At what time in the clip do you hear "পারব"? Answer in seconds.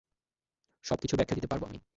1.47-1.63